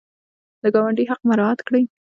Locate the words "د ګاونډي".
0.61-1.03